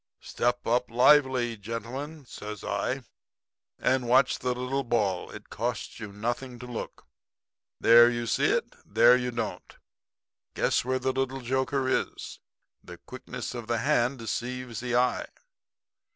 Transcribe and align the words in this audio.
"'Step 0.19 0.65
up 0.65 0.89
lively, 0.89 1.55
gentlemen,' 1.55 2.25
says 2.25 2.63
I, 2.63 3.03
'and 3.77 4.07
watch 4.07 4.39
the 4.39 4.47
little 4.55 4.83
ball. 4.83 5.29
It 5.29 5.51
costs 5.51 5.99
you 5.99 6.11
nothing 6.11 6.57
to 6.57 6.65
look. 6.65 7.05
There 7.79 8.09
you 8.09 8.25
see 8.25 8.45
it, 8.45 8.73
and 8.73 8.95
there 8.95 9.15
you 9.15 9.29
don't. 9.29 9.77
Guess 10.55 10.83
where 10.83 10.97
the 10.97 11.13
little 11.13 11.41
joker 11.41 11.87
is. 11.87 12.39
The 12.83 12.97
quickness 12.97 13.53
of 13.53 13.67
the 13.67 13.77
hand 13.77 14.17
deceives 14.17 14.79
the 14.79 14.95
eye. 14.95 15.27